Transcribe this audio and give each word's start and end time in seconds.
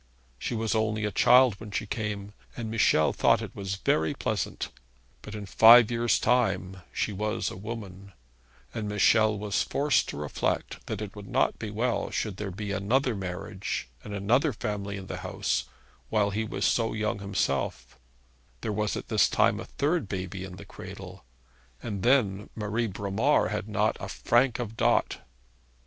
She 0.39 0.55
was 0.55 0.73
only 0.73 1.05
a 1.05 1.11
child 1.11 1.59
when 1.59 1.69
she 1.69 1.85
came, 1.85 2.33
and 2.57 2.71
Michel 2.71 3.13
thought 3.13 3.39
it 3.43 3.55
was 3.55 3.75
very 3.75 4.15
pleasant; 4.15 4.69
but 5.21 5.35
in 5.35 5.45
five 5.45 5.91
years' 5.91 6.17
time 6.17 6.77
she 6.91 7.13
was 7.13 7.51
a 7.51 7.55
woman, 7.55 8.11
and 8.73 8.89
Michel 8.89 9.37
was 9.37 9.61
forced 9.61 10.09
to 10.09 10.17
reflect 10.17 10.83
that 10.87 11.03
it 11.03 11.15
would 11.15 11.27
not 11.27 11.59
be 11.59 11.69
well 11.69 12.09
that 12.09 12.37
there 12.37 12.45
should 12.49 12.55
be 12.57 12.71
another 12.71 13.15
marriage 13.15 13.89
and 14.03 14.11
another 14.15 14.53
family 14.53 14.97
in 14.97 15.05
the 15.05 15.17
house 15.17 15.65
while 16.09 16.31
he 16.31 16.45
was 16.45 16.65
so 16.65 16.93
young 16.93 17.19
himself, 17.19 17.99
there 18.61 18.73
was 18.73 18.97
at 18.97 19.07
this 19.07 19.29
time 19.29 19.59
a 19.59 19.65
third 19.65 20.07
baby 20.09 20.43
in 20.43 20.55
the 20.55 20.65
cradle, 20.65 21.23
and 21.83 22.01
then 22.01 22.49
Marie 22.55 22.87
Bromar 22.87 23.49
had 23.49 23.69
not 23.69 23.97
a 23.99 24.09
franc 24.09 24.57
of 24.57 24.75
dot. 24.75 25.17